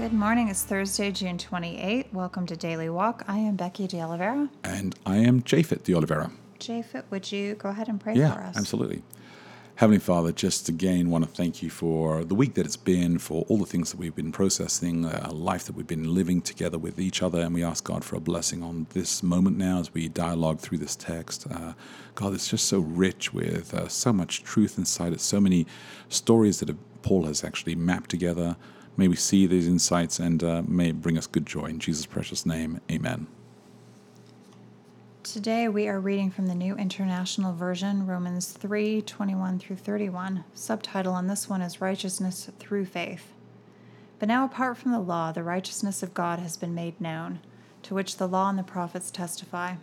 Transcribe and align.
Good 0.00 0.14
morning. 0.14 0.48
It's 0.48 0.62
Thursday, 0.62 1.10
June 1.12 1.36
28. 1.36 2.06
Welcome 2.14 2.46
to 2.46 2.56
Daily 2.56 2.88
Walk. 2.88 3.22
I 3.28 3.36
am 3.36 3.56
Becky 3.56 3.86
De 3.86 4.00
Oliveira. 4.00 4.48
And 4.64 4.94
I 5.04 5.18
am 5.18 5.42
Japhet 5.42 5.82
de 5.84 5.94
Oliveira. 5.94 6.30
Japhet, 6.58 7.04
would 7.10 7.30
you 7.30 7.54
go 7.56 7.68
ahead 7.68 7.86
and 7.88 8.00
pray 8.00 8.14
Yeah, 8.14 8.32
for 8.32 8.40
us? 8.40 8.56
absolutely. 8.56 9.02
Heavenly 9.74 9.98
Father, 9.98 10.32
just 10.32 10.70
again 10.70 11.10
want 11.10 11.24
to 11.24 11.30
thank 11.30 11.62
you 11.62 11.68
for 11.68 12.24
the 12.24 12.34
week 12.34 12.54
that 12.54 12.64
it's 12.64 12.78
been, 12.78 13.18
for 13.18 13.44
all 13.48 13.58
the 13.58 13.66
things 13.66 13.90
that 13.90 13.98
we've 13.98 14.16
been 14.16 14.32
processing, 14.32 15.04
a 15.04 15.32
life 15.34 15.64
that 15.66 15.76
we've 15.76 15.86
been 15.86 16.14
living 16.14 16.40
together 16.40 16.78
with 16.78 16.98
each 16.98 17.22
other. 17.22 17.40
And 17.40 17.54
we 17.54 17.62
ask 17.62 17.84
God 17.84 18.02
for 18.02 18.16
a 18.16 18.20
blessing 18.20 18.62
on 18.62 18.86
this 18.94 19.22
moment 19.22 19.58
now 19.58 19.80
as 19.80 19.92
we 19.92 20.08
dialogue 20.08 20.60
through 20.60 20.78
this 20.78 20.96
text. 20.96 21.46
Uh, 21.50 21.74
God, 22.14 22.32
it's 22.32 22.48
just 22.48 22.66
so 22.68 22.78
rich 22.78 23.34
with 23.34 23.74
uh, 23.74 23.86
so 23.88 24.14
much 24.14 24.44
truth 24.44 24.78
inside 24.78 25.12
it, 25.12 25.20
so 25.20 25.42
many 25.42 25.66
stories 26.08 26.60
that 26.60 26.74
Paul 27.02 27.26
has 27.26 27.44
actually 27.44 27.74
mapped 27.74 28.08
together. 28.08 28.56
May 29.00 29.08
we 29.08 29.16
see 29.16 29.46
these 29.46 29.66
insights 29.66 30.18
and 30.18 30.44
uh, 30.44 30.62
may 30.68 30.90
it 30.90 31.00
bring 31.00 31.16
us 31.16 31.26
good 31.26 31.46
joy. 31.46 31.68
In 31.68 31.78
Jesus' 31.78 32.04
precious 32.04 32.44
name, 32.44 32.82
amen. 32.90 33.28
Today 35.22 35.68
we 35.68 35.88
are 35.88 35.98
reading 35.98 36.30
from 36.30 36.48
the 36.48 36.54
New 36.54 36.76
International 36.76 37.54
Version, 37.54 38.06
Romans 38.06 38.52
3 38.52 39.00
21 39.00 39.58
through 39.58 39.76
31. 39.76 40.44
Subtitle 40.52 41.14
on 41.14 41.28
this 41.28 41.48
one 41.48 41.62
is 41.62 41.80
Righteousness 41.80 42.50
Through 42.58 42.84
Faith. 42.84 43.32
But 44.18 44.28
now, 44.28 44.44
apart 44.44 44.76
from 44.76 44.92
the 44.92 44.98
law, 44.98 45.32
the 45.32 45.42
righteousness 45.42 46.02
of 46.02 46.12
God 46.12 46.38
has 46.38 46.58
been 46.58 46.74
made 46.74 47.00
known, 47.00 47.40
to 47.84 47.94
which 47.94 48.18
the 48.18 48.28
law 48.28 48.50
and 48.50 48.58
the 48.58 48.62
prophets 48.62 49.10
testify. 49.10 49.76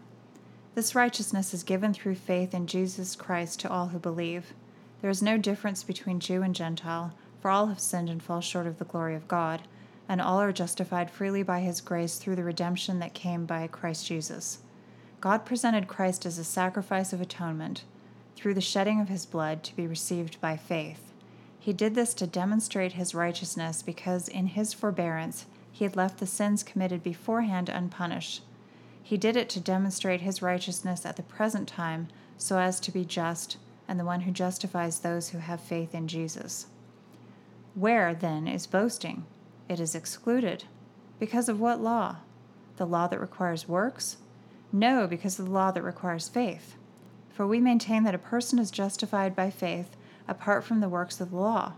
This 0.75 0.93
righteousness 0.93 1.55
is 1.55 1.63
given 1.63 1.91
through 1.91 2.15
faith 2.17 2.53
in 2.53 2.67
Jesus 2.67 3.15
Christ 3.15 3.59
to 3.61 3.71
all 3.71 3.87
who 3.87 3.97
believe. 3.97 4.53
There 5.01 5.09
is 5.09 5.23
no 5.23 5.39
difference 5.39 5.83
between 5.83 6.19
Jew 6.19 6.43
and 6.43 6.53
Gentile, 6.53 7.15
for 7.41 7.51
all 7.51 7.67
have 7.67 7.79
sinned 7.79 8.09
and 8.09 8.21
fall 8.21 8.41
short 8.41 8.67
of 8.67 8.79
the 8.79 8.85
glory 8.85 9.15
of 9.15 9.27
God, 9.27 9.63
and 10.09 10.21
all 10.21 10.39
are 10.39 10.51
justified 10.51 11.11
freely 11.11 11.43
by 11.43 11.59
his 11.59 11.81
grace 11.81 12.17
through 12.17 12.35
the 12.35 12.43
redemption 12.43 12.99
that 12.99 13.13
came 13.13 13.45
by 13.45 13.67
Christ 13.67 14.07
Jesus. 14.07 14.59
God 15.19 15.45
presented 15.45 15.87
Christ 15.87 16.25
as 16.25 16.37
a 16.37 16.43
sacrifice 16.43 17.11
of 17.11 17.21
atonement 17.21 17.83
through 18.35 18.53
the 18.53 18.61
shedding 18.61 19.01
of 19.01 19.09
his 19.09 19.25
blood 19.25 19.63
to 19.63 19.75
be 19.75 19.87
received 19.87 20.39
by 20.39 20.55
faith. 20.55 21.11
He 21.59 21.73
did 21.73 21.95
this 21.95 22.13
to 22.15 22.27
demonstrate 22.27 22.93
his 22.93 23.15
righteousness 23.15 23.81
because 23.81 24.27
in 24.27 24.47
his 24.47 24.73
forbearance 24.73 25.47
he 25.71 25.83
had 25.83 25.95
left 25.95 26.19
the 26.19 26.27
sins 26.27 26.63
committed 26.63 27.03
beforehand 27.03 27.67
unpunished. 27.67 28.43
He 29.03 29.17
did 29.17 29.35
it 29.35 29.49
to 29.49 29.59
demonstrate 29.59 30.21
his 30.21 30.41
righteousness 30.41 31.05
at 31.05 31.15
the 31.15 31.23
present 31.23 31.67
time 31.67 32.07
so 32.37 32.59
as 32.59 32.79
to 32.81 32.91
be 32.91 33.03
just 33.03 33.57
and 33.87 33.99
the 33.99 34.05
one 34.05 34.21
who 34.21 34.31
justifies 34.31 34.99
those 34.99 35.29
who 35.29 35.39
have 35.39 35.59
faith 35.59 35.95
in 35.95 36.07
Jesus. 36.07 36.67
Where, 37.77 38.15
then, 38.15 38.47
is 38.47 38.65
boasting? 38.65 39.27
It 39.69 39.79
is 39.79 39.93
excluded. 39.93 40.63
Because 41.19 41.47
of 41.47 41.59
what 41.59 41.79
law? 41.79 42.15
The 42.77 42.87
law 42.87 43.05
that 43.05 43.21
requires 43.21 43.67
works? 43.67 44.17
No, 44.73 45.05
because 45.05 45.37
of 45.37 45.45
the 45.45 45.51
law 45.51 45.69
that 45.69 45.83
requires 45.83 46.27
faith. 46.27 46.75
For 47.29 47.45
we 47.45 47.59
maintain 47.59 48.03
that 48.03 48.15
a 48.15 48.17
person 48.17 48.57
is 48.57 48.71
justified 48.71 49.35
by 49.35 49.51
faith 49.51 49.95
apart 50.27 50.63
from 50.63 50.79
the 50.79 50.89
works 50.89 51.21
of 51.21 51.29
the 51.29 51.37
law. 51.37 51.73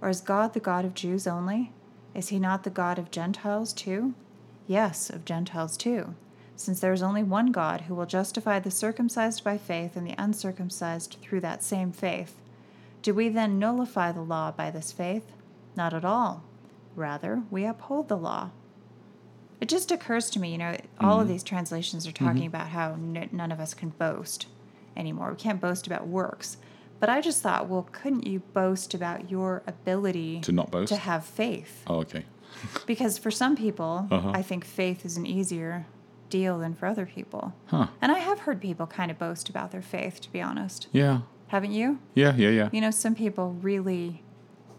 Or 0.00 0.08
is 0.08 0.20
God 0.20 0.54
the 0.54 0.60
God 0.60 0.84
of 0.84 0.94
Jews 0.94 1.26
only? 1.26 1.72
Is 2.14 2.28
he 2.28 2.38
not 2.38 2.62
the 2.62 2.70
God 2.70 2.96
of 2.96 3.10
Gentiles 3.10 3.72
too? 3.72 4.14
Yes, 4.68 5.10
of 5.10 5.24
Gentiles 5.24 5.76
too, 5.76 6.14
since 6.54 6.78
there 6.78 6.92
is 6.92 7.02
only 7.02 7.24
one 7.24 7.50
God 7.50 7.82
who 7.82 7.96
will 7.96 8.06
justify 8.06 8.60
the 8.60 8.70
circumcised 8.70 9.42
by 9.42 9.58
faith 9.58 9.96
and 9.96 10.06
the 10.06 10.14
uncircumcised 10.16 11.16
through 11.20 11.40
that 11.40 11.64
same 11.64 11.90
faith. 11.90 12.36
Do 13.02 13.12
we 13.12 13.28
then 13.28 13.58
nullify 13.58 14.12
the 14.12 14.22
law 14.22 14.52
by 14.52 14.70
this 14.70 14.92
faith? 14.92 15.32
Not 15.76 15.94
at 15.94 16.04
all. 16.04 16.42
Rather, 16.96 17.42
we 17.50 17.64
uphold 17.64 18.08
the 18.08 18.16
law. 18.16 18.50
It 19.60 19.68
just 19.68 19.90
occurs 19.92 20.30
to 20.30 20.40
me, 20.40 20.52
you 20.52 20.58
know, 20.58 20.76
all 21.00 21.20
of 21.20 21.28
these 21.28 21.42
translations 21.42 22.06
are 22.06 22.12
talking 22.12 22.46
about 22.46 22.68
how 22.68 22.92
n- 22.94 23.28
none 23.32 23.52
of 23.52 23.60
us 23.60 23.74
can 23.74 23.90
boast 23.90 24.46
anymore. 24.96 25.30
We 25.30 25.36
can't 25.36 25.60
boast 25.60 25.86
about 25.86 26.06
works. 26.08 26.56
But 26.98 27.08
I 27.10 27.20
just 27.20 27.42
thought, 27.42 27.68
well, 27.68 27.86
couldn't 27.92 28.26
you 28.26 28.40
boast 28.40 28.94
about 28.94 29.30
your 29.30 29.62
ability 29.66 30.40
To 30.42 30.52
not 30.52 30.70
boast? 30.70 30.88
to 30.92 30.96
have 30.96 31.24
faith? 31.24 31.82
Oh, 31.86 32.00
okay. 32.00 32.24
Because 32.86 33.16
for 33.18 33.30
some 33.30 33.54
people, 33.54 34.06
Uh-huh. 34.10 34.32
I 34.34 34.42
think 34.42 34.64
faith 34.64 35.04
is 35.04 35.16
an 35.16 35.24
easier 35.26 35.86
deal 36.30 36.58
than 36.58 36.74
for 36.74 36.86
other 36.86 37.06
people. 37.06 37.52
Huh. 37.66 37.88
And 38.00 38.10
I 38.12 38.18
have 38.18 38.40
heard 38.40 38.60
people 38.60 38.86
kind 38.86 39.10
of 39.10 39.18
boast 39.18 39.48
about 39.48 39.70
their 39.72 39.82
faith, 39.82 40.20
to 40.22 40.32
be 40.32 40.40
honest. 40.40 40.88
Yeah. 40.92 41.20
Haven't 41.48 41.72
you? 41.72 41.98
Yeah, 42.14 42.34
yeah, 42.36 42.48
yeah. 42.50 42.68
You 42.72 42.80
know, 42.80 42.90
some 42.90 43.14
people 43.14 43.52
really 43.62 44.22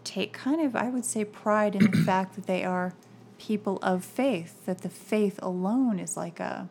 take 0.04 0.32
kind 0.32 0.60
of, 0.60 0.74
I 0.76 0.88
would 0.88 1.04
say, 1.04 1.24
pride 1.24 1.74
in 1.74 1.90
the 1.90 1.96
fact 2.04 2.34
that 2.36 2.46
they 2.46 2.64
are 2.64 2.94
people 3.38 3.78
of 3.82 4.04
faith, 4.04 4.64
that 4.66 4.78
the 4.82 4.88
faith 4.88 5.38
alone 5.42 5.98
is 5.98 6.16
like 6.16 6.38
a 6.40 6.68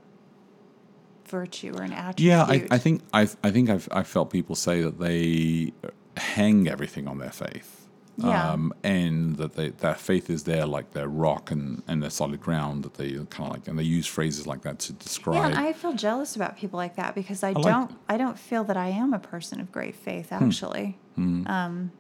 virtue 1.28 1.74
or 1.76 1.84
an 1.84 1.94
attribute. 1.94 2.28
Yeah, 2.28 2.44
I, 2.44 2.68
I 2.72 2.78
think 2.78 3.02
I 3.14 3.22
I 3.44 3.52
think 3.52 3.70
I've 3.70 3.88
I 3.92 4.04
felt 4.04 4.30
people 4.32 4.56
say 4.56 4.82
that 4.82 5.00
they 5.00 5.74
hang 6.18 6.68
everything 6.68 7.08
on 7.08 7.18
their 7.20 7.32
faith. 7.32 7.78
Yeah. 8.18 8.52
Um, 8.52 8.74
and 8.84 9.38
that 9.38 9.56
they, 9.56 9.70
that 9.70 10.00
faith 10.00 10.30
is 10.30 10.44
there 10.44 10.66
like 10.68 10.92
their 10.92 11.08
rock 11.08 11.50
and, 11.50 11.82
and 11.88 12.04
their 12.04 12.10
solid 12.12 12.40
ground 12.42 12.84
that 12.84 12.96
they 12.96 13.14
kind 13.14 13.48
of 13.48 13.54
like 13.54 13.68
and 13.68 13.80
they 13.80 13.84
use 13.84 14.06
phrases 14.06 14.46
like 14.46 14.62
that 14.64 14.78
to 14.80 14.94
Yeah, 14.94 15.00
describe. 15.00 15.46
and 15.46 15.56
I 15.58 15.74
feel 15.74 15.94
jealous 15.94 16.36
about 16.36 16.58
people 16.58 16.78
like 16.78 16.98
that 16.98 17.16
because 17.16 17.42
I, 17.42 17.54
like 17.54 17.64
don't 17.64 17.90
them. 17.90 18.00
I 18.10 18.18
don't 18.18 18.38
feel 18.38 18.64
that 18.66 18.78
I 18.78 18.90
am 18.90 19.14
a 19.14 19.20
person 19.20 19.60
of 19.62 19.72
great 19.72 19.96
faith 19.96 20.30
Hmm. 20.30 20.44
actually. 20.44 20.98
Um, 21.18 21.92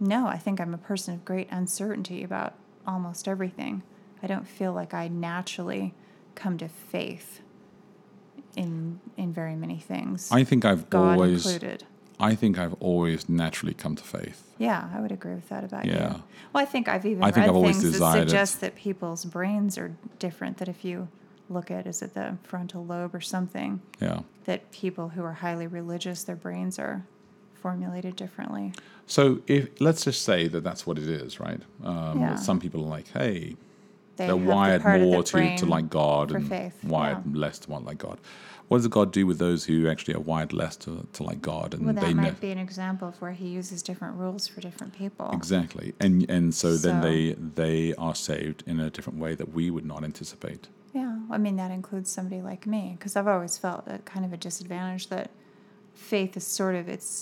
no, 0.00 0.26
I 0.26 0.36
think 0.38 0.60
I'm 0.60 0.74
a 0.74 0.78
person 0.78 1.14
of 1.14 1.24
great 1.24 1.48
uncertainty 1.50 2.22
about 2.22 2.54
almost 2.86 3.26
everything. 3.28 3.82
I 4.22 4.26
don't 4.26 4.46
feel 4.46 4.72
like 4.72 4.94
I 4.94 5.08
naturally 5.08 5.94
come 6.34 6.58
to 6.58 6.68
faith 6.68 7.40
in 8.56 9.00
in 9.16 9.32
very 9.32 9.54
many 9.56 9.78
things. 9.78 10.30
I 10.32 10.44
think 10.44 10.64
I've 10.64 10.88
God 10.90 11.12
always 11.18 11.44
included. 11.46 11.84
I 12.18 12.34
think 12.34 12.58
I've 12.58 12.72
always 12.80 13.28
naturally 13.28 13.74
come 13.74 13.94
to 13.96 14.02
faith. 14.02 14.42
Yeah, 14.58 14.88
I 14.94 15.00
would 15.00 15.12
agree 15.12 15.34
with 15.34 15.50
that 15.50 15.64
about 15.64 15.84
you. 15.84 15.92
Yeah. 15.92 16.20
Well, 16.52 16.62
I 16.62 16.64
think 16.64 16.88
I've 16.88 17.04
even 17.04 17.22
I 17.22 17.26
think 17.26 17.42
read 17.44 17.50
I've 17.50 17.56
always 17.56 17.76
things 17.76 17.84
that 17.84 17.92
desired 17.92 18.16
it. 18.22 18.28
suggest 18.30 18.60
that 18.62 18.74
people's 18.74 19.24
brains 19.26 19.76
are 19.76 19.94
different. 20.18 20.56
That 20.58 20.68
if 20.68 20.82
you 20.84 21.08
look 21.50 21.70
at 21.70 21.86
is 21.86 22.00
it 22.02 22.14
the 22.14 22.38
frontal 22.42 22.84
lobe 22.84 23.14
or 23.14 23.20
something, 23.20 23.80
Yeah. 24.00 24.20
that 24.46 24.70
people 24.72 25.10
who 25.10 25.22
are 25.22 25.34
highly 25.34 25.66
religious, 25.66 26.24
their 26.24 26.34
brains 26.36 26.78
are 26.78 27.04
formulated 27.66 28.14
differently. 28.14 28.72
So 29.06 29.22
if 29.48 29.62
let's 29.80 30.04
just 30.04 30.22
say 30.22 30.46
that 30.48 30.62
that's 30.62 30.86
what 30.86 30.98
it 30.98 31.08
is, 31.08 31.40
right? 31.40 31.60
Um, 31.82 32.20
Yeah. 32.20 32.36
Some 32.36 32.58
people 32.60 32.80
are 32.84 32.92
like, 32.98 33.08
hey, 33.20 33.56
They 34.16 34.28
the 34.28 34.36
wired 34.36 34.84
more 34.84 35.22
to, 35.30 35.56
to 35.56 35.66
like 35.76 35.88
God 35.90 36.26
and 36.30 36.48
faith, 36.48 36.76
wired 36.84 37.22
yeah. 37.26 37.40
less 37.44 37.58
to 37.62 37.70
want 37.72 37.84
like 37.90 37.98
God. 37.98 38.18
What 38.68 38.78
does 38.78 38.88
God 38.88 39.12
do 39.12 39.26
with 39.30 39.38
those 39.46 39.60
who 39.68 39.76
actually 39.92 40.14
are 40.14 40.24
wired 40.32 40.52
less 40.52 40.74
to, 40.84 41.06
to 41.16 41.20
like 41.30 41.40
God 41.40 41.68
and 41.74 41.84
Well, 41.84 41.94
that 41.94 42.04
they 42.04 42.14
might 42.14 42.22
never 42.30 42.40
be 42.48 42.52
an 42.58 42.62
example 42.68 43.06
of 43.08 43.20
where 43.22 43.32
he 43.42 43.48
uses 43.60 43.82
different 43.82 44.14
rules 44.16 44.42
for 44.52 44.60
different 44.60 44.92
people. 45.02 45.28
exactly 45.32 45.88
and 46.04 46.14
and 46.36 46.46
so, 46.62 46.68
then 46.86 46.96
they 47.06 47.20
they 47.62 47.94
are 48.06 48.16
saved 48.30 48.58
in 48.70 48.76
a 48.86 48.88
different 48.96 49.18
way 49.24 49.32
that 49.40 49.48
we 49.58 49.64
would 49.74 49.86
not 49.92 50.00
anticipate. 50.10 50.62
Yeah, 51.00 51.14
I 51.34 51.38
mean 51.44 51.56
that 51.62 51.70
includes 51.78 52.08
somebody 52.16 52.40
like 52.50 52.62
me 52.74 52.82
because 52.96 53.14
I've 53.18 53.30
always 53.34 53.54
felt 53.64 53.82
a 53.96 53.98
kind 54.12 54.24
of 54.24 54.32
a 54.32 54.40
disadvantage 54.48 55.04
that 55.14 55.28
faith 56.12 56.32
is 56.40 56.46
sort 56.60 56.74
of 56.80 56.88
it's 56.96 57.12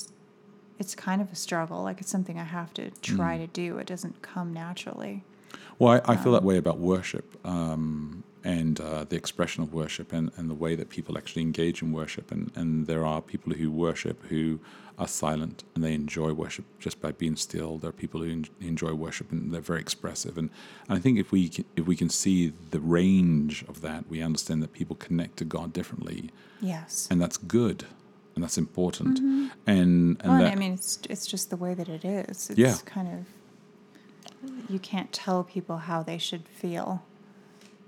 it's 0.79 0.95
kind 0.95 1.21
of 1.23 1.31
a 1.33 1.37
struggle. 1.37 1.83
Like 1.83 2.01
it's 2.01 2.11
something 2.11 2.39
I 2.39 2.45
have 2.45 2.73
to 2.75 2.91
try 3.03 3.39
to 3.39 3.47
do. 3.47 3.79
It 3.79 3.87
doesn't 3.87 4.23
come 4.23 4.53
naturally. 4.53 5.23
Well, 5.79 6.01
I, 6.07 6.13
I 6.13 6.17
feel 6.17 6.33
that 6.33 6.43
way 6.45 6.57
about 6.57 6.79
worship 6.79 7.37
um, 7.47 8.23
and 8.45 8.81
uh, 8.81 9.05
the 9.05 9.17
expression 9.17 9.63
of 9.63 9.73
worship 9.73 10.13
and, 10.13 10.31
and 10.37 10.49
the 10.49 10.55
way 10.55 10.75
that 10.77 10.89
people 10.89 11.17
actually 11.19 11.43
engage 11.43 11.83
in 11.83 11.93
worship. 11.93 12.31
And, 12.31 12.51
and 12.55 12.87
there 12.87 13.05
are 13.05 13.21
people 13.21 13.53
who 13.53 13.71
worship 13.71 14.23
who 14.27 14.61
are 14.97 15.09
silent 15.09 15.65
and 15.75 15.83
they 15.83 15.93
enjoy 15.93 16.33
worship 16.33 16.65
just 16.79 17.01
by 17.01 17.11
being 17.11 17.35
still. 17.35 17.79
There 17.79 17.91
are 17.91 17.93
people 17.93 18.21
who 18.23 18.31
en- 18.31 18.47
enjoy 18.61 18.93
worship 18.95 19.33
and 19.33 19.53
they're 19.53 19.61
very 19.61 19.81
expressive. 19.81 20.39
And, 20.39 20.51
and 20.89 20.97
I 20.97 21.01
think 21.01 21.19
if 21.19 21.33
we 21.33 21.49
can, 21.49 21.65
if 21.75 21.87
we 21.87 21.97
can 21.97 22.09
see 22.09 22.53
the 22.71 22.79
range 22.81 23.65
of 23.69 23.81
that, 23.81 24.09
we 24.09 24.23
understand 24.23 24.63
that 24.63 24.73
people 24.73 24.95
connect 24.95 25.37
to 25.39 25.45
God 25.45 25.73
differently, 25.73 26.31
Yes. 26.61 27.09
and 27.11 27.21
that's 27.21 27.37
good 27.37 27.87
and 28.35 28.43
that's 28.45 28.59
important. 28.59 29.19
Mm-hmm. 29.19 29.47
And 29.67 30.17
and 30.21 30.33
Well, 30.33 30.39
that, 30.43 30.53
I 30.53 30.57
mean, 30.57 30.73
it's 30.75 30.99
it's 31.09 31.27
just 31.27 31.51
the 31.51 31.57
way 31.57 31.75
that 31.75 31.89
it 31.89 32.05
is. 32.05 32.51
It's 32.51 32.59
Yeah. 32.59 32.77
kind 32.85 33.09
of 33.15 33.21
you 34.69 34.79
can't 34.79 35.13
tell 35.13 35.45
people 35.45 35.77
how 35.79 36.03
they 36.03 36.19
should 36.19 36.47
feel. 36.49 37.03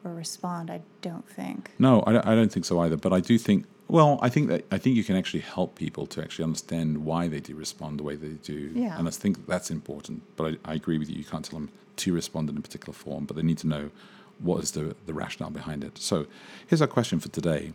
or 0.04 0.14
respond. 0.14 0.70
I 0.70 0.80
don't 1.02 1.28
think. 1.28 1.70
No, 1.80 2.04
I 2.06 2.12
don't, 2.12 2.26
I 2.26 2.34
don't 2.36 2.52
think 2.52 2.64
so 2.64 2.78
either. 2.78 2.96
But 2.96 3.12
I 3.12 3.20
do 3.20 3.38
think. 3.38 3.64
Well, 3.88 4.18
I 4.22 4.28
think 4.28 4.48
that 4.48 4.64
I 4.70 4.78
think 4.78 4.94
you 4.96 5.04
can 5.04 5.16
actually 5.16 5.40
help 5.56 5.74
people 5.74 6.06
to 6.06 6.22
actually 6.22 6.44
understand 6.44 7.04
why 7.04 7.26
they 7.28 7.40
do 7.40 7.54
respond 7.56 7.98
the 7.98 8.04
way 8.04 8.14
they 8.16 8.34
do, 8.54 8.60
Yeah. 8.74 8.98
and 8.98 9.06
I 9.08 9.10
think 9.10 9.46
that's 9.48 9.70
important. 9.70 10.22
But 10.36 10.44
I, 10.64 10.72
I 10.72 10.74
agree 10.74 10.98
with 10.98 11.08
you. 11.10 11.16
You 11.16 11.24
can't 11.32 11.44
tell 11.44 11.58
them 11.58 11.70
to 12.02 12.12
respond 12.14 12.48
in 12.50 12.56
a 12.56 12.60
particular 12.60 12.92
form, 12.94 13.24
but 13.26 13.34
they 13.36 13.42
need 13.42 13.58
to 13.58 13.66
know 13.74 13.90
what 14.38 14.62
is 14.64 14.70
the 14.72 14.94
the 15.08 15.14
rationale 15.14 15.50
behind 15.50 15.82
it. 15.84 15.98
So, 15.98 16.26
here's 16.68 16.82
our 16.82 16.92
question 16.98 17.18
for 17.20 17.28
today: 17.40 17.72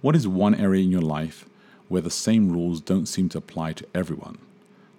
What 0.00 0.16
is 0.16 0.26
one 0.26 0.54
area 0.54 0.82
in 0.82 0.90
your 0.90 1.02
life 1.02 1.44
where 1.88 2.00
the 2.00 2.10
same 2.10 2.50
rules 2.50 2.80
don't 2.80 3.06
seem 3.06 3.28
to 3.30 3.38
apply 3.38 3.74
to 3.74 3.86
everyone? 3.94 4.38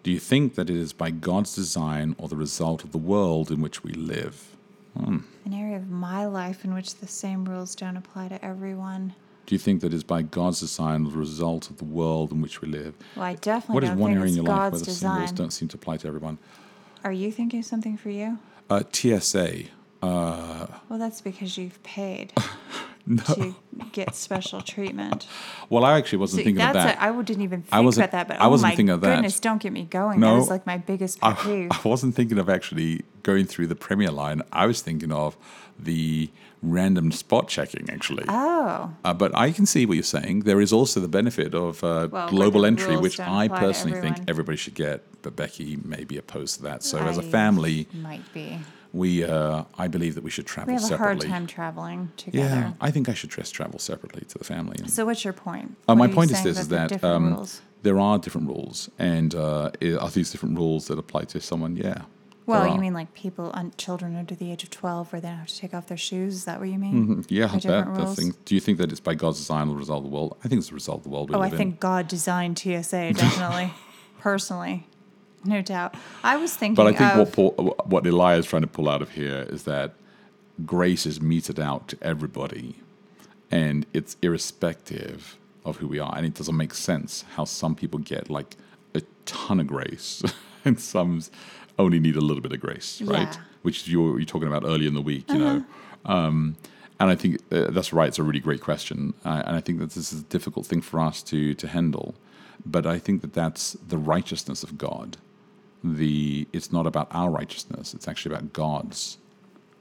Do 0.03 0.11
you 0.11 0.19
think 0.19 0.55
that 0.55 0.69
it 0.69 0.75
is 0.75 0.93
by 0.93 1.09
God's 1.11 1.55
design 1.55 2.15
or 2.17 2.27
the 2.27 2.35
result 2.35 2.83
of 2.83 2.91
the 2.91 2.97
world 2.97 3.49
in 3.51 3.61
which 3.61 3.83
we 3.83 3.93
live? 3.93 4.55
An 4.95 5.25
area 5.53 5.77
of 5.77 5.89
my 5.89 6.25
life 6.25 6.65
in 6.65 6.73
which 6.73 6.95
the 6.95 7.07
same 7.07 7.45
rules 7.45 7.75
don't 7.75 7.97
apply 7.97 8.27
to 8.27 8.43
everyone. 8.43 9.13
Do 9.45 9.55
you 9.55 9.59
think 9.59 9.81
that 9.81 9.93
is 9.93 10.03
by 10.03 10.21
God's 10.21 10.59
design 10.59 11.05
or 11.05 11.11
the 11.11 11.17
result 11.17 11.69
of 11.69 11.77
the 11.77 11.85
world 11.85 12.31
in 12.31 12.41
which 12.41 12.61
we 12.61 12.67
live? 12.67 12.93
Well, 13.15 13.25
I 13.25 13.33
definitely 13.35 13.73
What 13.75 13.83
is 13.85 13.91
one 13.91 14.11
area 14.13 14.25
in 14.25 14.35
your 14.35 14.43
life 14.45 14.59
where 14.59 14.69
God's 14.71 14.85
the 14.85 14.91
same 14.91 15.17
rules 15.17 15.31
don't 15.31 15.51
seem 15.51 15.67
to 15.69 15.77
apply 15.77 15.97
to 15.97 16.07
everyone? 16.07 16.37
Are 17.03 17.11
you 17.13 17.31
thinking 17.31 17.63
something 17.63 17.97
for 17.97 18.09
you? 18.09 18.37
Uh, 18.69 18.83
TSA. 18.91 19.63
Uh, 20.03 20.67
Well, 20.89 20.99
that's 20.99 21.21
because 21.21 21.57
you've 21.57 21.81
paid 21.83 22.33
no. 23.05 23.23
to 23.23 23.55
get 23.91 24.15
special 24.15 24.61
treatment. 24.61 25.27
Well, 25.69 25.83
I 25.85 25.97
actually 25.97 26.19
wasn't 26.19 26.39
See, 26.39 26.43
thinking 26.45 26.63
of 26.63 26.73
that. 26.73 27.01
I 27.01 27.21
didn't 27.21 27.43
even 27.43 27.63
I 27.71 27.77
think 27.77 27.85
wasn't- 27.85 28.03
about 28.05 28.11
that, 28.11 28.27
but 28.27 28.41
I 28.41 28.45
oh 28.45 28.49
wasn't 28.49 28.63
my 28.71 28.75
thinking 28.75 28.89
of 28.89 29.01
that. 29.01 29.15
goodness, 29.15 29.39
don't 29.39 29.61
get 29.61 29.71
me 29.73 29.83
going. 29.85 30.19
No. 30.19 30.35
was 30.37 30.49
like 30.49 30.65
my 30.65 30.77
biggest 30.77 31.19
pet 31.21 31.37
peeve. 31.39 31.69
I, 31.71 31.79
I 31.83 31.87
wasn't 31.87 32.15
thinking 32.15 32.37
of 32.39 32.49
actually 32.49 33.03
going 33.23 33.45
through 33.45 33.67
the 33.67 33.75
Premier 33.75 34.11
line. 34.11 34.41
I 34.51 34.65
was 34.65 34.81
thinking 34.81 35.11
of 35.11 35.37
the 35.79 36.29
random 36.63 37.11
spot 37.11 37.47
checking, 37.47 37.89
actually. 37.89 38.23
oh, 38.27 38.93
Uh, 39.03 39.13
but 39.15 39.35
I 39.35 39.51
can 39.51 39.65
see 39.65 39.85
what 39.87 39.95
you're 39.95 40.03
saying. 40.03 40.41
There 40.41 40.61
is 40.61 40.71
also 40.71 40.99
the 40.99 41.07
benefit 41.07 41.55
of 41.55 41.83
uh, 41.83 42.07
Well, 42.11 42.29
global 42.29 42.61
the 42.61 42.67
entry, 42.67 42.89
rules 42.91 43.01
which 43.01 43.17
don't 43.17 43.27
I 43.29 43.45
apply 43.45 43.59
to 43.61 43.65
personally 43.65 43.93
think 43.99 44.05
everyone. 44.13 44.29
everybody 44.29 44.57
should 44.57 44.75
get. 44.75 45.03
But 45.23 45.35
Becky 45.35 45.77
may 45.83 46.03
be 46.03 46.17
opposed 46.17 46.57
to 46.57 46.63
that. 46.63 46.83
So, 46.83 46.99
as 46.99 47.17
a 47.17 47.21
I 47.21 47.25
family, 47.25 47.87
might 47.93 48.31
be. 48.33 48.59
We 48.93 49.23
uh, 49.23 49.63
I 49.77 49.87
believe 49.87 50.15
that 50.15 50.23
we 50.23 50.29
should 50.29 50.45
travel 50.45 50.67
We 50.67 50.73
have 50.73 50.83
a 50.83 50.87
separately. 50.87 51.27
hard 51.27 51.33
time 51.39 51.47
traveling 51.47 52.11
together. 52.17 52.45
Yeah, 52.55 52.73
I 52.81 52.91
think 52.91 53.07
I 53.09 53.13
should 53.13 53.29
dress 53.29 53.49
travel 53.51 53.79
separately 53.79 54.23
to 54.27 54.37
the 54.37 54.43
family. 54.43 54.75
And, 54.79 54.89
So, 54.89 55.05
what's 55.05 55.23
your 55.23 55.33
point? 55.33 55.75
uh, 55.87 55.95
What 55.95 55.97
my 55.97 56.07
point 56.07 56.31
is 56.31 56.43
this: 56.43 56.59
is 56.59 56.67
that 56.69 57.03
um, 57.03 57.33
rules? 57.35 57.61
there 57.83 57.99
are 57.99 58.17
different 58.19 58.47
rules, 58.47 58.89
and 58.99 59.33
uh, 59.35 59.71
i- 59.81 59.95
are 59.95 60.09
these 60.09 60.29
different 60.31 60.57
rules 60.57 60.87
that 60.87 60.97
apply 60.99 61.23
to 61.25 61.39
someone? 61.39 61.75
Yeah. 61.77 62.01
Well, 62.47 62.67
you 62.73 62.79
mean 62.81 62.93
like 62.93 63.13
people, 63.13 63.49
un- 63.53 63.71
children 63.77 64.17
under 64.17 64.35
the 64.35 64.51
age 64.51 64.63
of 64.63 64.71
twelve, 64.71 65.13
where 65.13 65.21
they 65.21 65.29
don't 65.29 65.37
have 65.37 65.47
to 65.47 65.57
take 65.57 65.73
off 65.73 65.87
their 65.87 65.95
shoes? 66.09 66.33
Is 66.35 66.43
that 66.45 66.59
what 66.59 66.67
you 66.67 66.77
mean? 66.77 67.07
Mhm. 67.07 67.25
Yeah, 67.29 67.45
I 67.45 67.47
bet. 67.47 67.61
different 67.61 67.95
That 67.95 68.01
rules? 68.03 68.15
thing. 68.17 68.33
Do 68.43 68.55
you 68.55 68.59
think 68.61 68.77
that 68.79 68.91
it's 68.91 68.99
by 68.99 69.15
God's 69.15 69.37
design 69.37 69.69
the 69.69 69.75
result 69.75 69.99
of 70.03 70.11
the 70.11 70.13
world? 70.17 70.35
I 70.43 70.49
think 70.49 70.59
it's 70.59 70.67
the 70.67 70.73
result 70.75 70.97
of 70.97 71.03
the 71.03 71.09
world 71.11 71.29
we 71.29 71.35
Oh, 71.37 71.41
I 71.41 71.49
think 71.49 71.79
God 71.79 72.09
designed 72.09 72.59
TSA 72.59 73.13
definitely, 73.13 73.71
personally, 74.19 74.85
no 75.43 75.61
doubt. 75.61 75.95
I 76.23 76.37
was 76.37 76.55
thinking. 76.55 76.75
But 76.75 76.87
I 76.87 76.93
think 76.93 77.11
of, 77.11 77.17
what 77.19 77.33
Paul, 77.33 77.75
what 77.85 78.05
Elijah 78.05 78.39
is 78.39 78.45
trying 78.45 78.61
to 78.61 78.67
pull 78.67 78.89
out 78.89 79.01
of 79.01 79.11
here 79.11 79.45
is 79.49 79.63
that 79.63 79.93
grace 80.65 81.05
is 81.05 81.21
meted 81.21 81.59
out 81.59 81.87
to 81.89 81.97
everybody, 82.01 82.75
and 83.49 83.85
it's 83.93 84.17
irrespective 84.21 85.37
of 85.65 85.77
who 85.77 85.87
we 85.87 85.99
are. 85.99 86.13
And 86.15 86.25
it 86.25 86.33
doesn't 86.33 86.57
make 86.57 86.73
sense 86.73 87.25
how 87.35 87.45
some 87.45 87.75
people 87.75 87.99
get 87.99 88.29
like 88.29 88.55
a 88.93 89.01
ton 89.25 89.59
of 89.59 89.67
grace, 89.67 90.23
and 90.65 90.79
some 90.79 91.21
only 91.79 91.99
need 91.99 92.15
a 92.15 92.21
little 92.21 92.41
bit 92.41 92.51
of 92.51 92.59
grace, 92.59 93.01
right? 93.01 93.19
Yeah. 93.19 93.23
Uh-huh. 93.29 93.39
Which 93.63 93.87
you 93.87 94.01
were 94.01 94.09
you 94.11 94.15
were 94.15 94.25
talking 94.25 94.47
about 94.47 94.63
earlier 94.63 94.87
in 94.87 94.93
the 94.95 95.01
week, 95.01 95.29
you 95.29 95.37
know. 95.37 95.63
Um, 96.05 96.55
and 96.99 97.09
I 97.09 97.15
think 97.15 97.41
uh, 97.51 97.71
that's 97.71 97.93
right. 97.93 98.07
It's 98.07 98.19
a 98.19 98.23
really 98.23 98.39
great 98.39 98.61
question, 98.61 99.13
uh, 99.25 99.43
and 99.45 99.55
I 99.55 99.59
think 99.59 99.79
that 99.79 99.91
this 99.91 100.11
is 100.11 100.21
a 100.21 100.23
difficult 100.23 100.65
thing 100.65 100.81
for 100.81 100.99
us 100.99 101.21
to 101.23 101.53
to 101.55 101.67
handle. 101.67 102.15
But 102.65 102.85
I 102.85 102.99
think 102.99 103.21
that 103.21 103.33
that's 103.33 103.73
the 103.73 103.97
righteousness 103.97 104.63
of 104.63 104.77
God. 104.77 105.17
The 105.83 106.47
it's 106.53 106.71
not 106.71 106.85
about 106.85 107.07
our 107.11 107.31
righteousness; 107.31 107.93
it's 107.93 108.07
actually 108.07 108.35
about 108.35 108.53
God's 108.53 109.17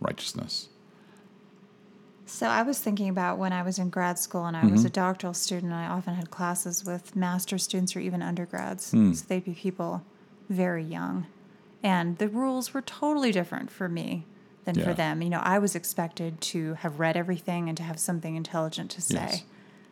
righteousness. 0.01 0.69
So 2.27 2.47
I 2.47 2.63
was 2.63 2.79
thinking 2.79 3.09
about 3.09 3.39
when 3.39 3.53
I 3.53 3.63
was 3.63 3.79
in 3.79 3.91
grad 3.91 4.19
school 4.19 4.47
and 4.47 4.57
I 4.57 4.61
Mm-hmm. 4.63 4.73
was 4.73 4.85
a 4.85 4.91
doctoral 4.91 5.35
student. 5.35 5.73
I 5.73 5.87
often 5.87 6.15
had 6.15 6.31
classes 6.31 6.85
with 6.85 7.17
master 7.17 7.59
students 7.59 7.97
or 7.97 8.01
even 8.01 8.23
undergrads. 8.23 8.93
Hmm. 8.93 9.13
So 9.15 9.25
they'd 9.29 9.45
be 9.45 9.53
people 9.55 10.03
very 10.49 10.85
young, 10.85 11.27
and 11.83 12.19
the 12.19 12.29
rules 12.29 12.73
were 12.73 12.83
totally 12.83 13.33
different 13.33 13.71
for 13.71 13.89
me 13.89 14.27
than 14.65 14.77
Yeah. 14.79 14.85
for 14.85 14.95
them. 14.95 15.23
You 15.23 15.31
know, 15.31 15.41
I 15.41 15.59
was 15.59 15.75
expected 15.75 16.41
to 16.43 16.75
have 16.75 17.01
read 17.01 17.17
everything 17.17 17.69
and 17.69 17.77
to 17.79 17.83
have 17.83 17.99
something 17.99 18.37
intelligent 18.37 18.91
to 18.93 19.01
say. 19.01 19.15
Yes. 19.15 19.43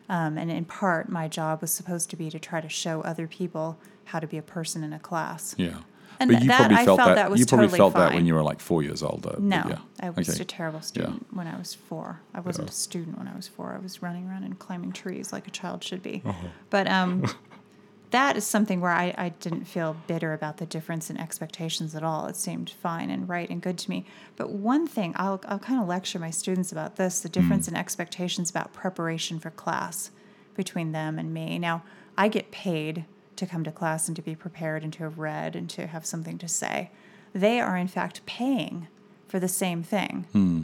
Um, 0.09 0.37
and 0.37 0.49
in 0.49 0.65
part, 0.65 1.07
my 1.09 1.27
job 1.27 1.61
was 1.61 1.71
supposed 1.71 2.09
to 2.11 2.15
be 2.15 2.29
to 2.31 2.39
try 2.39 2.61
to 2.61 2.69
show 2.69 3.01
other 3.01 3.27
people 3.27 3.77
how 4.05 4.19
to 4.19 4.27
be 4.27 4.37
a 4.37 4.41
person 4.41 4.83
in 4.83 4.91
a 4.93 4.99
class. 4.99 5.53
Yeah, 5.57 5.77
And 6.19 6.31
but 6.31 6.41
you 6.41 6.47
that- 6.49 6.57
probably 6.57 6.75
felt 6.77 6.85
felt 6.85 6.97
that, 7.15 7.15
that 7.29 7.37
you 7.37 7.45
probably 7.45 7.67
totally 7.67 7.77
felt 7.77 7.93
that 7.95 8.13
when 8.13 8.25
you 8.25 8.33
were 8.35 8.43
like 8.43 8.59
four 8.59 8.83
years 8.83 9.01
old. 9.03 9.25
No, 9.39 9.63
yeah. 9.67 9.77
I 10.01 10.09
was 10.09 10.29
Okay. 10.29 10.41
a 10.41 10.45
terrible 10.45 10.81
student 10.81 11.25
when 11.33 11.47
I 11.47 11.57
was 11.57 11.73
four. 11.73 12.21
I 12.33 12.39
wasn't 12.39 12.69
a 12.69 12.73
student 12.73 13.17
when 13.17 13.27
I 13.27 13.35
was 13.35 13.47
four. 13.47 13.73
I 13.73 13.77
was 13.81 14.01
running 14.01 14.27
around 14.27 14.43
and 14.43 14.57
climbing 14.59 14.91
trees 14.91 15.31
like 15.31 15.47
a 15.47 15.51
child 15.51 15.83
should 15.83 16.01
be. 16.03 16.21
Uh-huh. 16.25 16.47
But 16.69 16.87
um, 16.89 17.25
that 18.11 18.35
is 18.35 18.45
something 18.45 18.81
where 18.81 18.91
I, 18.91 19.13
I 19.17 19.29
didn't 19.29 19.65
feel 19.65 19.95
bitter 20.07 20.33
about 20.33 20.57
the 20.57 20.65
difference 20.65 21.09
in 21.09 21.17
expectations 21.17 21.93
at 21.95 22.03
all. 22.03 22.25
It 22.25 22.35
seemed 22.35 22.69
fine 22.69 23.09
and 23.11 23.29
right 23.29 23.49
and 23.49 23.61
good 23.61 23.77
to 23.77 23.89
me. 23.89 24.05
But 24.35 24.49
one 24.51 24.87
thing, 24.87 25.13
I'll, 25.15 25.39
I'll 25.47 25.59
kind 25.59 25.79
of 25.81 25.87
lecture 25.87 26.17
my 26.19 26.31
students 26.31 26.71
about 26.71 26.95
this 26.95 27.19
the 27.19 27.29
difference 27.29 27.67
Hmm. 27.67 27.75
in 27.75 27.79
expectations 27.79 28.49
about 28.49 28.73
preparation 28.73 29.39
for 29.39 29.51
class 29.51 30.11
between 30.55 30.91
them 30.91 31.19
and 31.19 31.33
me. 31.33 31.59
Now, 31.59 31.83
I 32.17 32.27
get 32.27 32.51
paid 32.51 33.05
to 33.39 33.45
come 33.47 33.63
to 33.63 33.71
class 33.71 34.07
and 34.07 34.15
to 34.15 34.21
be 34.21 34.35
prepared 34.35 34.83
and 34.83 34.93
to 34.93 35.03
have 35.03 35.17
read 35.19 35.55
and 35.55 35.69
to 35.71 35.87
have 35.87 36.05
something 36.05 36.37
to 36.37 36.47
say. 36.47 36.91
They 37.33 37.59
are, 37.59 37.75
in 37.77 37.87
fact, 37.87 38.25
paying 38.25 38.87
for 39.27 39.39
the 39.39 39.47
same 39.47 39.83
thing 39.83 40.25
Hmm. 40.33 40.61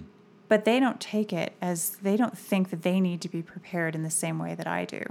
but 0.48 0.66
they 0.66 0.80
don't 0.80 1.00
take 1.00 1.31
it 1.33 1.54
as 1.62 1.98
they 2.01 2.16
don't 2.18 2.38
think 2.38 2.69
that 2.69 2.81
they 2.83 3.00
need 3.00 3.22
to 3.22 3.30
be 3.30 3.42
prepared 3.42 3.95
in 3.95 4.04
the 4.04 4.10
same 4.10 4.38
way 4.39 4.56
that 4.56 4.68
I 4.68 4.86
do, 4.86 5.04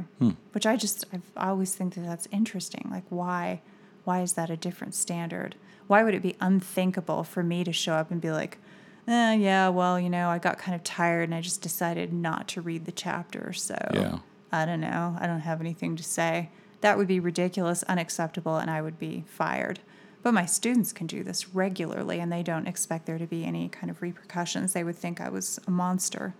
which 0.52 0.66
I 0.66 0.76
just 0.76 1.04
I've, 1.12 1.22
I 1.36 1.48
always 1.48 1.74
think 1.74 1.94
that 1.94 2.04
that's 2.04 2.26
interesting. 2.32 2.88
Like 2.90 3.04
why 3.10 3.60
why 4.04 4.20
is 4.22 4.32
that 4.34 4.50
a 4.50 4.56
different 4.56 4.94
standard? 4.94 5.54
Why 5.86 6.02
would 6.02 6.14
it 6.14 6.22
be 6.22 6.34
unthinkable 6.40 7.24
for 7.24 7.42
me 7.42 7.62
to 7.64 7.72
show 7.72 7.94
up 7.94 8.10
and 8.10 8.20
be 8.20 8.30
like, 8.30 8.58
eh, 9.06 9.34
yeah, 9.34 9.68
well, 9.68 9.98
you 10.00 10.10
know, 10.10 10.28
I 10.28 10.38
got 10.38 10.58
kind 10.58 10.74
of 10.74 10.82
tired 10.82 11.24
and 11.28 11.34
I 11.34 11.40
just 11.40 11.62
decided 11.62 12.12
not 12.12 12.48
to 12.48 12.60
read 12.60 12.84
the 12.86 12.92
chapter, 12.92 13.52
so 13.52 13.76
Yeah. 13.94 14.18
I 14.52 14.64
don't 14.66 14.80
know, 14.80 15.16
I 15.20 15.26
don't 15.26 15.40
have 15.40 15.60
anything 15.60 15.94
to 15.96 16.02
say. 16.04 16.50
That 16.84 16.98
would 16.98 17.08
be 17.08 17.18
ridiculous, 17.18 17.82
unacceptable, 17.84 18.58
and 18.58 18.70
I 18.70 18.82
would 18.82 18.98
be 18.98 19.24
fired. 19.26 19.80
But 20.22 20.34
my 20.34 20.44
students 20.44 20.92
can 20.92 21.06
do 21.06 21.24
this 21.24 21.54
regularly, 21.54 22.20
and 22.20 22.30
they 22.30 22.42
don't 22.42 22.66
expect 22.66 23.06
there 23.06 23.16
to 23.16 23.26
be 23.26 23.46
any 23.46 23.70
kind 23.70 23.90
of 23.90 24.02
repercussions. 24.02 24.74
They 24.74 24.84
would 24.84 24.94
think 24.94 25.18
I 25.18 25.30
was 25.30 25.58
a 25.66 25.70
monster 25.70 26.34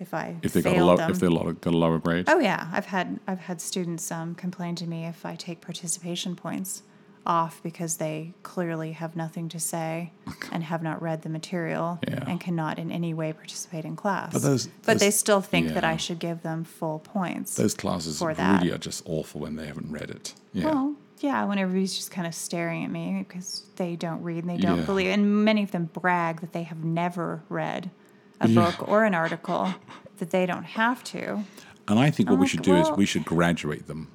if 0.00 0.12
I 0.12 0.34
If 0.42 0.52
they 0.52 0.62
got 0.62 0.76
a 0.76 0.84
low, 0.84 0.96
them. 0.96 1.12
if 1.12 1.20
they 1.20 1.28
got 1.28 1.66
a 1.66 1.70
lower 1.70 2.00
grade. 2.00 2.24
Oh 2.28 2.40
yeah, 2.40 2.66
I've 2.72 2.86
had 2.86 3.20
I've 3.28 3.38
had 3.38 3.60
students 3.60 4.10
um, 4.10 4.34
complain 4.34 4.74
to 4.82 4.86
me 4.88 5.06
if 5.06 5.24
I 5.24 5.36
take 5.36 5.60
participation 5.60 6.34
points 6.34 6.82
off 7.26 7.62
because 7.62 7.96
they 7.96 8.34
clearly 8.42 8.92
have 8.92 9.16
nothing 9.16 9.48
to 9.48 9.58
say 9.60 10.12
and 10.52 10.62
have 10.64 10.82
not 10.82 11.00
read 11.00 11.22
the 11.22 11.28
material 11.28 11.98
Yeah. 12.06 12.24
and 12.26 12.40
cannot 12.40 12.78
in 12.78 12.90
any 12.92 13.14
way 13.14 13.32
participate 13.32 13.84
in 13.84 13.96
class. 13.96 14.32
But 14.32 14.42
those- 14.42 14.66
but 14.84 14.98
they 14.98 15.10
still 15.10 15.40
think 15.40 15.68
that. 15.68 15.84
I 15.84 15.96
should 15.96 16.18
give 16.18 16.42
them 16.42 16.64
full 16.64 16.98
points. 16.98 17.56
Those 17.56 17.74
classes 17.74 18.18
for 18.18 18.28
really 18.28 18.36
that. 18.38 18.66
are 18.66 18.78
just 18.78 19.02
awful 19.06 19.40
when 19.42 19.56
they 19.56 19.66
haven't 19.66 19.90
read 19.90 20.10
it. 20.10 20.34
Yeah. 20.52 20.66
Well, 20.66 20.94
yeah, 21.20 21.44
when 21.44 21.58
everybody's 21.58 21.94
just 21.94 22.10
kind 22.10 22.26
of 22.26 22.34
staring 22.34 22.84
at 22.84 22.90
me 22.90 23.24
because 23.26 23.62
they 23.76 23.96
don't 23.96 24.22
read 24.22 24.44
and 24.44 24.50
they 24.50 24.56
don't 24.58 24.78
Yeah. 24.80 24.84
believe. 24.84 25.08
And 25.08 25.44
many 25.44 25.62
of 25.62 25.70
them 25.70 25.90
brag 25.92 26.40
that 26.40 26.52
they 26.52 26.64
have 26.64 26.84
never 26.84 27.42
read 27.48 27.90
a 28.40 28.48
Yeah. 28.48 28.62
book 28.70 28.88
or 28.88 29.04
an 29.04 29.14
article, 29.14 29.74
that 30.18 30.30
they 30.30 30.44
don't 30.46 30.64
have 30.64 31.02
to. 31.04 31.44
and 31.88 31.98
I 31.98 32.10
think 32.10 32.28
what 32.28 32.34
I'm 32.34 32.40
we 32.40 32.44
like, 32.44 32.50
should 32.50 32.62
do 32.62 32.76
is 32.76 32.90
we 32.92 33.04
should 33.06 33.24
graduate 33.26 33.86
them. 33.86 34.08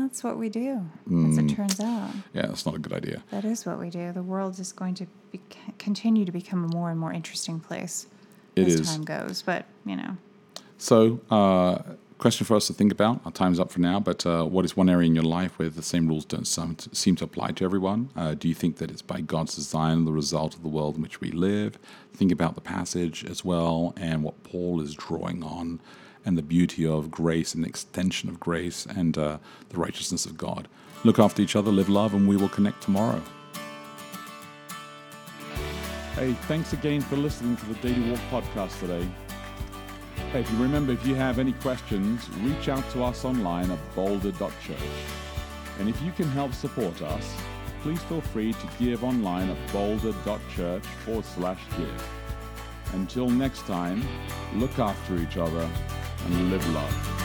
That's 0.00 0.24
what 0.24 0.38
we 0.38 0.48
do, 0.48 0.80
as 1.06 1.12
Mm. 1.12 1.50
it 1.50 1.54
turns 1.54 1.80
out. 1.80 2.10
Yeah, 2.32 2.46
that's 2.46 2.64
not 2.66 2.74
a 2.74 2.78
good 2.78 2.92
idea. 2.92 3.22
That 3.30 3.44
is 3.44 3.66
what 3.66 3.78
we 3.78 3.90
do. 3.90 4.12
The 4.12 4.22
world 4.22 4.58
is 4.58 4.72
going 4.72 4.94
to 4.96 5.06
be, 5.30 5.40
continue 5.78 6.24
to 6.24 6.32
become 6.32 6.64
a 6.64 6.68
more 6.68 6.90
and 6.90 6.98
more 6.98 7.12
interesting 7.12 7.60
place 7.60 8.06
It 8.56 8.66
as 8.66 8.80
is. 8.80 8.88
time 8.90 9.04
goes. 9.04 9.42
But, 9.42 9.66
you 9.84 9.96
know, 9.96 10.16
So, 10.78 11.20
uh, 11.30 11.78
question 12.18 12.44
for 12.46 12.56
us 12.56 12.66
to 12.68 12.72
think 12.72 12.90
about. 12.92 13.20
Our 13.24 13.32
time's 13.32 13.58
up 13.60 13.70
for 13.70 13.80
now, 13.80 13.98
but 14.00 14.24
uh, 14.26 14.44
what 14.44 14.64
is 14.64 14.76
one 14.76 14.88
area 14.88 15.06
in 15.08 15.14
your 15.14 15.24
life 15.24 15.58
where 15.58 15.68
the 15.68 15.82
same 15.82 16.08
rules 16.08 16.24
don't 16.24 16.46
seem 16.46 17.16
to 17.16 17.24
apply 17.24 17.52
to 17.52 17.64
everyone? 17.64 18.10
Uh, 18.16 18.34
do 18.34 18.48
you 18.48 18.54
think 18.54 18.76
that 18.76 18.90
it's 18.90 19.02
by 19.02 19.20
God's 19.20 19.54
design, 19.56 20.04
the 20.04 20.12
result 20.12 20.54
of 20.54 20.62
the 20.62 20.68
world 20.68 20.96
in 20.96 21.02
which 21.02 21.20
we 21.20 21.30
live? 21.32 21.78
Think 22.14 22.30
about 22.32 22.54
the 22.54 22.60
passage 22.60 23.24
as 23.24 23.44
well 23.44 23.92
and 23.96 24.22
what 24.22 24.42
Paul 24.44 24.80
is 24.80 24.94
drawing 24.94 25.42
on 25.42 25.80
and 26.24 26.38
the 26.38 26.42
beauty 26.42 26.86
of 26.86 27.10
grace 27.10 27.54
and 27.54 27.64
the 27.64 27.68
extension 27.68 28.28
of 28.28 28.40
grace 28.40 28.86
and 28.86 29.18
uh, 29.18 29.38
the 29.68 29.76
righteousness 29.76 30.26
of 30.26 30.38
God. 30.38 30.68
Look 31.04 31.18
after 31.18 31.42
each 31.42 31.56
other, 31.56 31.72
live 31.72 31.88
love, 31.88 32.14
and 32.14 32.28
we 32.28 32.36
will 32.36 32.48
connect 32.48 32.82
tomorrow. 32.82 33.20
Hey, 36.14 36.34
thanks 36.42 36.72
again 36.72 37.00
for 37.00 37.16
listening 37.16 37.56
to 37.56 37.66
the 37.66 37.74
Daily 37.74 38.10
Walk 38.10 38.20
podcast 38.30 38.78
today. 38.78 39.08
Hey, 40.30 40.40
if 40.40 40.50
you 40.52 40.58
remember, 40.58 40.92
if 40.92 41.04
you 41.06 41.14
have 41.14 41.38
any 41.38 41.52
questions, 41.54 42.28
reach 42.40 42.68
out 42.68 42.88
to 42.90 43.02
us 43.02 43.24
online 43.24 43.70
at 43.70 43.94
boulder.church. 43.94 44.78
And 45.78 45.88
if 45.88 46.00
you 46.02 46.12
can 46.12 46.28
help 46.28 46.52
support 46.52 47.02
us, 47.02 47.34
please 47.82 48.00
feel 48.04 48.20
free 48.20 48.52
to 48.52 48.68
give 48.78 49.02
online 49.02 49.50
at 49.50 49.72
boulder.church 49.72 50.84
forward 51.04 51.24
slash 51.24 51.60
give. 51.76 52.08
Until 52.92 53.28
next 53.28 53.66
time, 53.66 54.06
look 54.54 54.78
after 54.78 55.16
each 55.16 55.36
other 55.36 55.68
and 56.26 56.50
live 56.50 56.74
love. 56.74 57.21